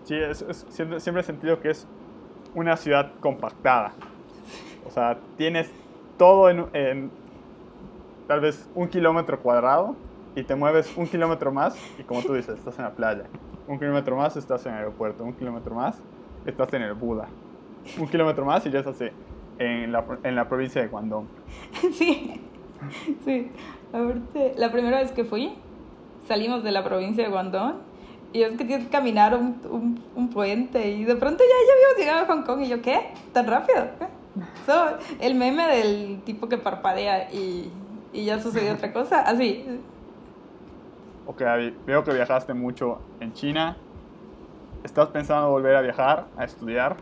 [0.03, 1.87] Sí, es, siempre, siempre he sentido que es
[2.55, 3.93] una ciudad compactada.
[4.85, 5.71] O sea, tienes
[6.17, 7.11] todo en, en
[8.27, 9.95] tal vez un kilómetro cuadrado
[10.35, 13.23] y te mueves un kilómetro más y como tú dices, estás en la playa.
[13.67, 15.23] Un kilómetro más estás en el aeropuerto.
[15.23, 16.01] Un kilómetro más
[16.45, 17.27] estás en el Buda.
[17.99, 19.01] Un kilómetro más y ya estás
[19.61, 21.25] en la, en la provincia de Guangdong.
[21.93, 22.41] Sí,
[23.23, 23.51] sí,
[23.93, 25.53] ahorita, la primera vez que fui,
[26.27, 27.75] salimos de la provincia de Guangdong
[28.33, 31.73] y es que tienes que caminar un, un, un puente y de pronto ya, ya
[31.73, 33.11] habíamos llegado a Hong Kong y yo, ¿qué?
[33.33, 33.85] ¿Tan rápido?
[34.65, 37.69] So, el meme del tipo que parpadea y,
[38.13, 39.65] y ya sucedió otra cosa, así.
[41.27, 43.77] Ok, Abby, veo que viajaste mucho en China.
[44.83, 46.95] ¿Estás pensando volver a viajar, a estudiar?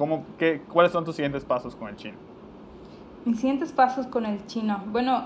[0.00, 2.16] ¿Cómo, qué, ¿Cuáles son tus siguientes pasos con el chino?
[3.26, 4.82] Mis siguientes pasos con el chino.
[4.86, 5.24] Bueno,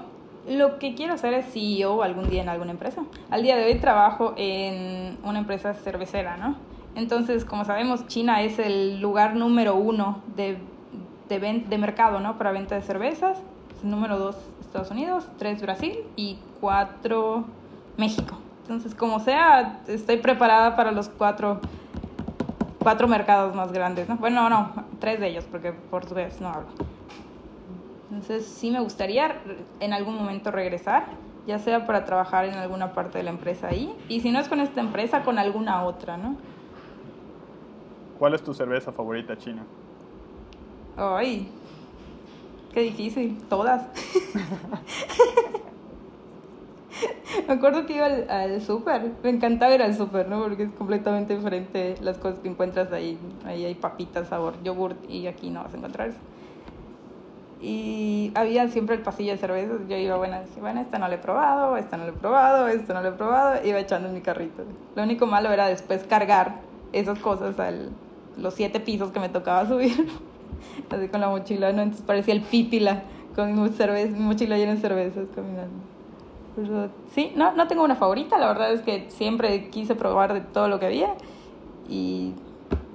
[0.49, 3.05] lo que quiero hacer es CEO algún día en alguna empresa.
[3.31, 6.57] Al día de hoy trabajo en una empresa cervecera, ¿no?
[6.97, 10.59] Entonces, como sabemos, China es el lugar número uno de,
[11.29, 12.37] de, de mercado, ¿no?
[12.37, 13.41] Para venta de cervezas.
[13.85, 15.29] Número dos, Estados Unidos.
[15.39, 15.99] Tres, Brasil.
[16.17, 17.45] Y cuatro,
[17.97, 18.39] México.
[18.63, 21.61] Entonces, como sea, estoy preparada para los cuatro,
[22.85, 24.17] cuatro mercados más grandes, ¿no?
[24.19, 26.69] Bueno, no, tres de ellos, porque portugués no hablo.
[28.11, 29.35] Entonces, sí me gustaría
[29.81, 31.07] en algún momento regresar,
[31.49, 34.49] ya sea para trabajar en alguna parte de la empresa ahí, y si no es
[34.49, 36.37] con esta empresa, con alguna otra, ¿no?
[38.19, 39.65] ¿Cuál es tu cerveza favorita china?
[40.97, 41.49] Ay,
[42.73, 43.83] qué difícil, todas.
[47.49, 50.43] Me acuerdo que iba al, al súper, me encantaba ir al súper, ¿no?
[50.43, 53.19] Porque es completamente diferente las cosas que encuentras ahí.
[53.45, 56.19] Ahí hay papitas, sabor, yogurt y aquí no vas a encontrar eso.
[57.61, 59.81] Y había siempre el pasillo de cervezas.
[59.89, 62.69] Yo iba, bueno, dije, bueno, esta no la he probado, esta no la he probado,
[62.69, 63.67] esta no la he probado.
[63.67, 64.65] Iba echando en mi carrito.
[64.95, 66.57] Lo único malo era después cargar
[66.93, 67.73] esas cosas a
[68.37, 70.07] los siete pisos que me tocaba subir.
[70.91, 71.83] Así con la mochila, ¿no?
[71.83, 73.05] Entonces parecía el pípila
[73.35, 75.94] con mi, cerveza, mi mochila llena de cervezas caminando.
[76.57, 80.41] Pero, sí, no, no tengo una favorita, la verdad es que siempre quise probar de
[80.41, 81.15] todo lo que había
[81.89, 82.35] y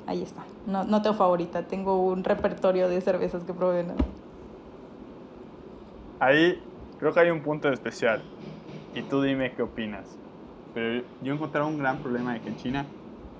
[0.08, 0.44] ahí está.
[0.66, 3.84] No, no tengo favorita, tengo un repertorio de cervezas que probé.
[3.84, 3.96] ¿no?
[6.20, 6.62] Ahí
[7.00, 8.22] creo que hay un punto especial
[8.96, 10.06] y tú dime qué opinas.
[10.74, 12.86] Pero yo encontré un gran problema de que en China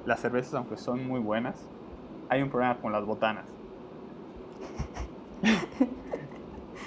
[0.06, 1.56] las cervezas, aunque son muy buenas,
[2.30, 3.46] hay un problema con las botanas.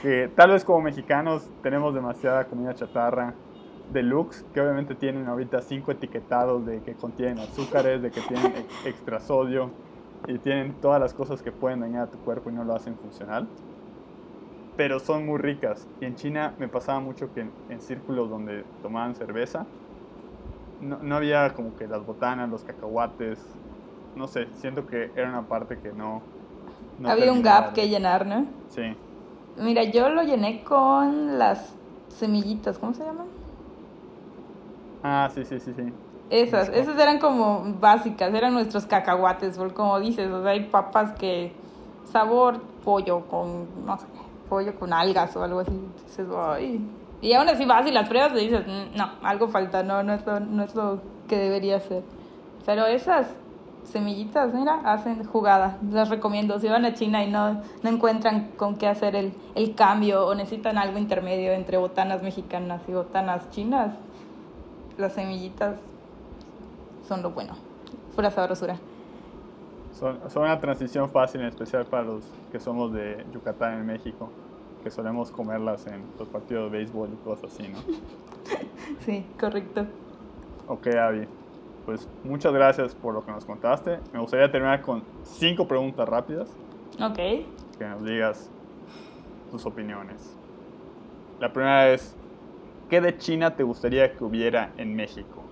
[0.02, 3.34] que tal vez como mexicanos tenemos demasiada comida chatarra
[3.92, 8.52] deluxe, que obviamente tienen ahorita cinco etiquetados de que contienen azúcares, de que tienen
[8.84, 9.70] extra sodio
[10.26, 12.96] y tienen todas las cosas que pueden dañar a tu cuerpo y no lo hacen
[12.96, 13.46] funcional.
[14.76, 15.86] Pero son muy ricas.
[16.00, 19.66] Y en China me pasaba mucho que en, en círculos donde tomaban cerveza,
[20.80, 23.38] no, no, había como que las botanas, los cacahuates,
[24.16, 26.22] no sé, siento que era una parte que no...
[26.98, 28.46] no había un gap que llenar, ¿no?
[28.68, 28.96] Sí.
[29.56, 31.74] Mira, yo lo llené con las
[32.08, 33.26] semillitas, ¿cómo se llaman?
[35.02, 35.92] Ah, sí, sí, sí, sí.
[36.30, 41.52] Esas, esas eran como básicas, eran nuestros cacahuates, como dices, o sea, hay papas que
[42.10, 44.06] sabor pollo con, no sé,
[44.48, 45.72] pollo con algas o algo así.
[46.06, 46.80] Dices, ay.
[47.20, 50.24] Y aún así vas y las pruebas y dices, no, algo falta, no, no es
[50.24, 52.02] lo, no es lo que debería ser.
[52.64, 53.26] Pero esas
[53.84, 55.78] semillitas, mira, hacen jugada.
[55.90, 56.58] Las recomiendo.
[56.58, 60.34] Si van a China y no, no encuentran con qué hacer el, el cambio o
[60.34, 63.94] necesitan algo intermedio entre botanas mexicanas y botanas chinas,
[64.96, 65.76] las semillitas
[67.06, 67.54] son lo bueno.
[68.14, 68.76] Pura sabrosura.
[69.98, 74.30] Son, son una transición fácil, en especial para los que somos de Yucatán en México,
[74.82, 77.78] que solemos comerlas en los partidos de béisbol y cosas así, ¿no?
[79.04, 79.86] sí, correcto.
[80.66, 81.26] Ok, Avi
[81.84, 83.98] pues muchas gracias por lo que nos contaste.
[84.12, 86.48] Me gustaría terminar con cinco preguntas rápidas.
[87.00, 87.16] Ok.
[87.16, 88.50] Que nos digas
[89.50, 90.36] tus opiniones.
[91.40, 92.14] La primera es,
[92.88, 95.42] ¿qué de China te gustaría que hubiera en México?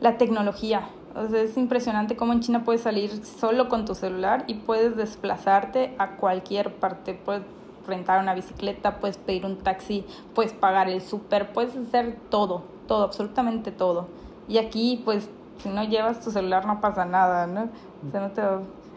[0.00, 0.88] La tecnología.
[1.14, 4.96] O sea, es impresionante cómo en China puedes salir solo con tu celular y puedes
[4.96, 7.14] desplazarte a cualquier parte.
[7.14, 7.42] Puedes
[7.86, 13.02] rentar una bicicleta, puedes pedir un taxi, puedes pagar el súper, puedes hacer todo, todo,
[13.04, 14.06] absolutamente todo.
[14.50, 15.30] Y aquí, pues,
[15.62, 17.68] si no llevas tu celular no pasa nada, ¿no?
[18.06, 18.42] O sea, no te...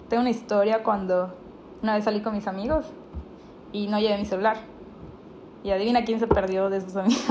[0.10, 1.32] Tengo una historia cuando
[1.84, 2.88] una vez salí con mis amigos
[3.72, 4.58] y no llevé mi celular.
[5.64, 7.24] Y adivina quién se perdió de sus amigos.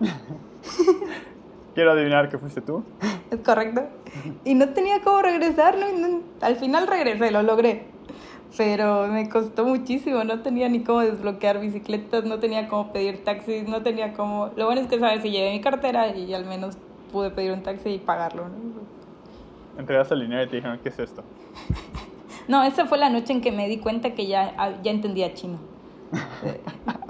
[1.74, 2.84] Quiero adivinar que fuiste tú.
[3.30, 3.84] Es correcto.
[4.44, 6.20] Y no tenía cómo regresar, ¿no?
[6.42, 7.86] Al final regresé, lo logré.
[8.54, 13.66] Pero me costó muchísimo, no tenía ni cómo desbloquear bicicletas, no tenía cómo pedir taxis,
[13.66, 14.50] no tenía cómo...
[14.56, 15.22] Lo bueno es que, ¿sabes?
[15.22, 16.76] Si llevé mi cartera y al menos
[17.12, 18.48] pude pedir un taxi y pagarlo.
[18.48, 18.54] ¿no?
[19.78, 21.22] Entregaste el dinero y te dijeron, ¿qué es esto?
[22.48, 25.58] no, esa fue la noche en que me di cuenta que ya, ya entendía chino.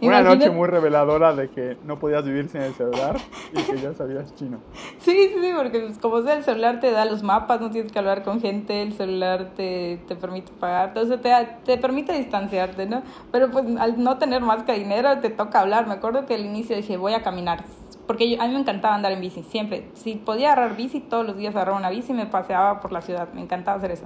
[0.00, 3.16] Una noche muy reveladora de que no podías vivir sin el celular
[3.52, 4.58] y que ya sabías chino.
[4.98, 7.92] Sí, sí, sí, porque pues, como sea, el celular te da los mapas, no tienes
[7.92, 11.32] que hablar con gente, el celular te, te permite pagar, entonces te,
[11.64, 13.02] te permite distanciarte, ¿no?
[13.30, 15.86] Pero pues al no tener más que dinero te toca hablar.
[15.86, 17.64] Me acuerdo que al inicio dije, voy a caminar,
[18.12, 19.88] porque a mí me encantaba andar en bici, siempre.
[19.94, 23.00] Si podía agarrar bici, todos los días agarraba una bici y me paseaba por la
[23.00, 24.04] ciudad, me encantaba hacer eso.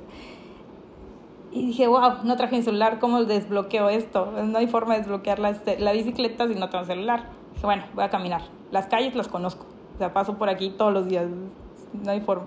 [1.51, 4.33] Y dije, wow, no traje mi celular, ¿cómo desbloqueo esto?
[4.45, 7.31] No hay forma de desbloquear la, este, la bicicleta si no tengo celular.
[7.55, 8.43] Dije, bueno, voy a caminar.
[8.71, 9.67] Las calles las conozco,
[9.97, 11.27] o sea, paso por aquí todos los días,
[12.05, 12.47] no hay forma.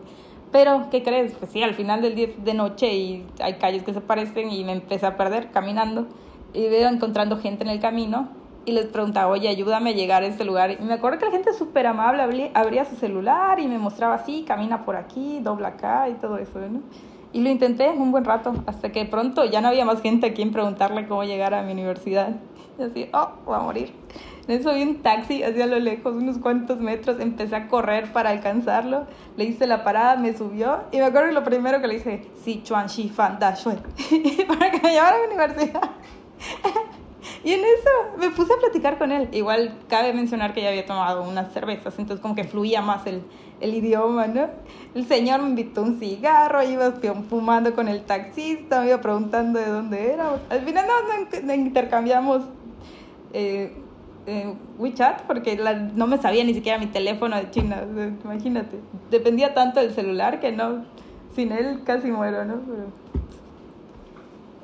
[0.53, 1.33] Pero, ¿qué crees?
[1.33, 4.63] Pues sí, al final del día de noche y hay calles que se parecen y
[4.63, 6.07] me empecé a perder caminando
[6.53, 8.29] y veo encontrando gente en el camino
[8.69, 10.71] y les preguntaba, oye, ayúdame a llegar a este lugar.
[10.71, 14.43] Y me acuerdo que la gente súper amable abría su celular y me mostraba así,
[14.47, 16.81] camina por aquí, dobla acá y todo eso, ¿no?
[17.31, 20.33] Y lo intenté un buen rato, hasta que pronto ya no había más gente a
[20.33, 22.35] quien preguntarle cómo llegar a mi universidad.
[22.79, 23.93] Y así, oh, voy a morir.
[24.47, 28.31] En eso vi un taxi hacia lo lejos, unos cuantos metros, empecé a correr para
[28.31, 29.05] alcanzarlo,
[29.37, 32.25] le hice la parada, me subió y me acuerdo que lo primero que le dije,
[32.43, 33.55] sí, Chuan Shi Fan Da
[34.47, 35.89] para que me llevara a mi universidad.
[37.43, 39.29] Y en eso me puse a platicar con él.
[39.31, 43.23] Igual cabe mencionar que ya había tomado unas cervezas, entonces como que fluía más el,
[43.61, 44.49] el idioma, ¿no?
[44.93, 46.91] El señor me invitó un cigarro, iba
[47.29, 50.37] fumando con el taxista, me iba preguntando de dónde era.
[50.49, 52.43] Al final no, no intercambiamos
[53.31, 53.73] eh,
[54.25, 55.57] eh, WeChat porque
[55.95, 57.83] no me sabía ni siquiera mi teléfono de China,
[58.23, 58.79] imagínate.
[59.09, 60.83] Dependía tanto del celular que no,
[61.33, 62.55] sin él casi muero, ¿no?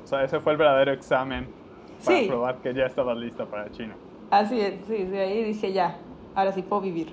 [0.04, 1.65] O sea, ese fue el verdadero examen
[2.04, 3.94] para probar que ya estabas lista para China.
[4.30, 5.98] Así es, sí, sí, ahí dije ya,
[6.34, 7.12] ahora sí puedo vivir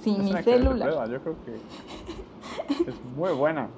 [0.00, 1.08] sin mi celular.
[1.10, 1.54] Yo creo que
[2.90, 3.68] es muy buena.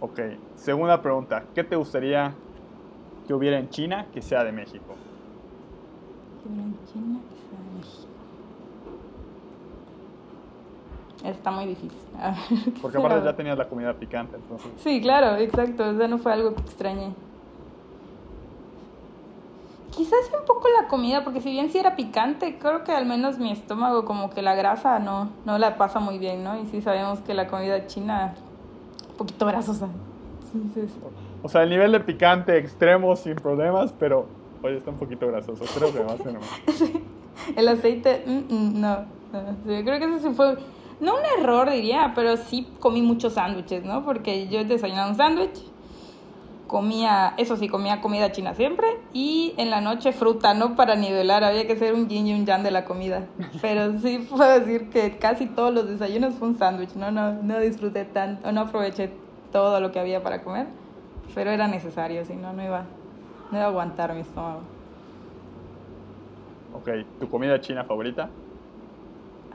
[0.00, 0.20] Ok,
[0.56, 1.44] segunda pregunta.
[1.54, 2.34] ¿Qué te gustaría
[3.26, 4.94] que hubiera en China que sea de México?
[6.42, 8.06] Que hubiera en China que sea de México.
[11.24, 11.98] Está muy difícil.
[12.82, 14.70] Porque aparte ya tenías la comida picante, entonces.
[14.78, 15.88] Sí, claro, exacto.
[15.88, 17.14] O sea, no fue algo que extrañé.
[19.96, 23.38] Quizás un poco la comida, porque si bien sí era picante, creo que al menos
[23.38, 26.60] mi estómago como que la grasa no, no la pasa muy bien, ¿no?
[26.60, 28.34] Y sí sabemos que la comida china
[29.10, 29.88] un poquito grasosa.
[31.42, 34.26] O sea, el nivel de picante extremo sin problemas, pero
[34.62, 35.64] oye, está un poquito grasoso.
[35.74, 36.38] Creo que va a ser
[36.74, 37.02] sí.
[37.56, 38.96] El aceite, mm, mm, no.
[39.32, 39.56] no.
[39.64, 40.56] creo que eso sí fue,
[41.00, 44.04] no un error diría, pero sí comí muchos sándwiches, ¿no?
[44.04, 45.62] Porque yo he desayunado un sándwich
[46.66, 51.44] comía, eso sí, comía comida china siempre y en la noche fruta, no para nivelar,
[51.44, 53.26] había que ser un yin y un yang de la comida.
[53.62, 57.10] Pero sí puedo decir que casi todos los desayunos fue un sándwich, ¿no?
[57.10, 59.10] No, no disfruté tanto, no aproveché
[59.52, 60.66] todo lo que había para comer,
[61.34, 62.84] pero era necesario, si no, no iba,
[63.50, 64.60] no iba a aguantar mi estómago.
[66.74, 68.28] Ok, ¿tu comida china favorita?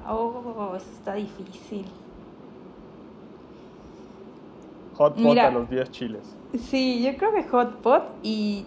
[0.07, 1.85] Oh, eso está difícil.
[4.97, 6.35] Hot pot a los 10 chiles.
[6.59, 8.65] Sí, yo creo que hot pot y...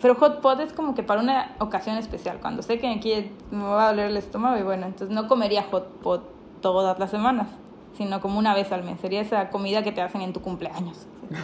[0.00, 3.64] Pero hot pot es como que para una ocasión especial, cuando sé que aquí me
[3.64, 6.22] va a doler el estómago y bueno, entonces no comería hot pot
[6.60, 7.48] todas las semanas,
[7.96, 9.00] sino como una vez al mes.
[9.00, 11.06] Sería esa comida que te hacen en tu cumpleaños.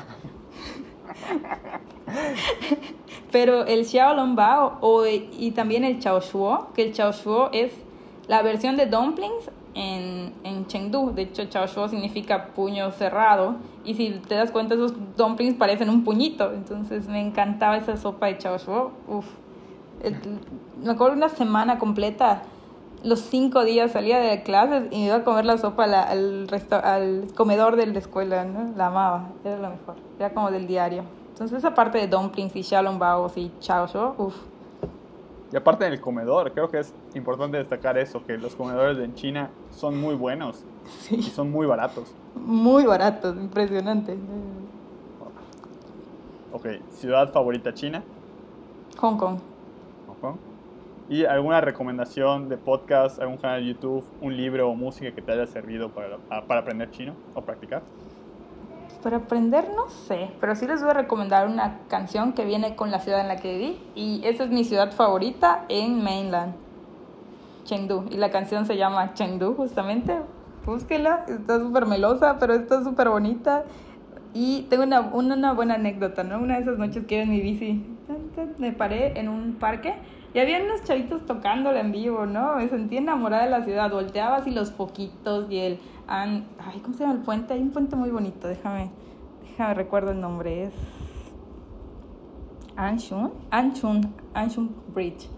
[3.33, 7.73] Pero el xiaolongbao o, y también el chaoshuo, que el chaoshuo es
[8.29, 11.13] la versión de dumplings en, en Chengdu.
[11.15, 13.57] De hecho, Chao significa puño cerrado.
[13.85, 16.53] Y si te das cuenta, esos dumplings parecen un puñito.
[16.53, 18.93] Entonces me encantaba esa sopa de Chao Shuo.
[19.09, 19.27] Uf.
[20.83, 22.43] me acuerdo una semana completa,
[23.03, 26.49] los cinco días salía de clases y iba a comer la sopa al,
[26.83, 28.45] al comedor de la escuela.
[28.45, 28.73] ¿no?
[28.77, 29.97] La amaba, era lo mejor.
[30.19, 31.05] Era como del diario.
[31.33, 34.54] Entonces esa parte de dumplings y xiaolongbao y Chao Shuo, uff
[35.53, 39.51] y aparte del comedor, creo que es importante destacar eso, que los comedores en China
[39.71, 40.65] son muy buenos
[41.11, 42.13] y son muy baratos.
[42.35, 44.17] Muy baratos, impresionante.
[46.53, 48.03] Ok, ciudad favorita china.
[48.99, 49.39] Hong Kong.
[50.07, 50.37] Hong Kong.
[51.09, 55.33] ¿Y alguna recomendación de podcast, algún canal de YouTube, un libro o música que te
[55.33, 57.83] haya servido para, para aprender chino o practicar?
[59.05, 62.91] Para aprender no sé, pero sí les voy a recomendar una canción que viene con
[62.91, 66.55] la ciudad en la que viví y esa es mi ciudad favorita en mainland,
[67.65, 68.07] Chengdu.
[68.11, 70.23] Y la canción se llama Chengdu justamente.
[70.65, 73.65] Búsquela, está súper melosa, pero está súper bonita.
[74.33, 76.39] Y tengo una, una, buena anécdota, ¿no?
[76.39, 77.85] Una de esas noches que iba en mi bici,
[78.57, 79.97] me paré en un parque
[80.35, 82.57] y había unos chavitos tocándola en vivo, ¿no?
[82.57, 83.91] Me sentí enamorada de la ciudad.
[83.91, 87.55] Volteaba así los poquitos y el ay, ¿cómo se llama el puente?
[87.55, 88.91] Hay un puente muy bonito, déjame,
[89.43, 90.75] déjame recuerdo el nombre, es
[92.77, 95.29] Anshun, Anshun, Anshun Bridge.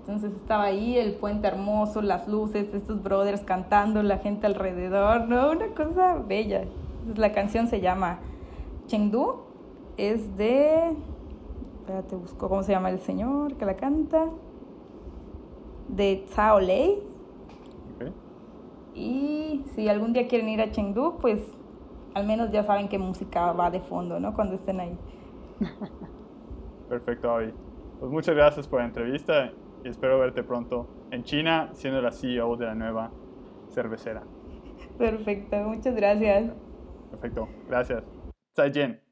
[0.00, 5.52] Entonces estaba ahí el puente hermoso, las luces, estos brothers cantando, la gente alrededor, ¿no?
[5.52, 6.64] Una cosa bella.
[7.16, 8.18] la canción se llama
[8.86, 9.44] Chengdu,
[9.96, 10.94] es de...
[11.84, 14.30] Espérate, busco cómo se llama el señor que la canta.
[15.88, 17.02] De Zhao Lei.
[18.94, 21.42] Y si algún día quieren ir a Chengdu, pues
[22.14, 24.34] al menos ya saben qué música va de fondo, ¿no?
[24.34, 24.96] Cuando estén ahí.
[26.88, 27.52] Perfecto, Avi.
[27.98, 29.50] Pues muchas gracias por la entrevista
[29.84, 33.10] y espero verte pronto en China siendo la CEO de la nueva
[33.68, 34.22] cervecera.
[34.98, 36.52] Perfecto, muchas gracias.
[37.10, 38.04] Perfecto, gracias.
[38.54, 39.03] 再见。